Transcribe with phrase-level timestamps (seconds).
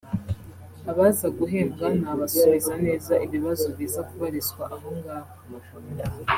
[0.91, 5.33] Abaza guhembwa n’abasubiza neza ibibazo biza kubarizwa aho ngaho